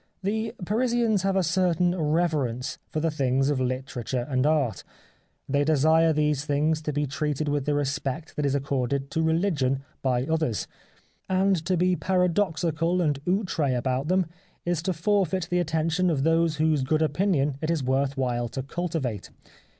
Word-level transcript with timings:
The 0.23 0.55
Parisians 0.65 1.21
have 1.21 1.35
a 1.35 1.43
certain 1.43 1.93
reverence 1.95 2.79
for 2.89 2.99
the 2.99 3.11
things 3.11 3.51
of 3.51 3.59
literature 3.61 4.25
and 4.27 4.47
art; 4.47 4.83
they 5.47 5.63
desire 5.63 6.11
these 6.11 6.43
things 6.43 6.81
to 6.81 6.91
be 6.91 7.05
treated 7.05 7.47
with 7.47 7.65
the 7.65 7.75
respect 7.75 8.35
that 8.35 8.43
is 8.43 8.55
accorded 8.55 9.11
to 9.11 9.21
religion 9.21 9.83
by 10.01 10.23
others; 10.25 10.65
and 11.29 11.55
to 11.67 11.77
be 11.77 11.95
paradoxical 11.95 12.99
and 12.99 13.19
outre 13.29 13.75
about 13.77 14.07
them 14.07 14.25
is 14.65 14.81
to 14.81 14.93
forfeit 14.93 15.47
the 15.51 15.59
attention 15.59 16.09
of 16.09 16.23
those 16.23 16.55
whose 16.55 16.81
good 16.81 17.03
opinion 17.03 17.59
it 17.61 17.69
is 17.69 17.83
worth 17.83 18.17
while 18.17 18.49
to 18.49 18.63
cultivate. 18.63 19.29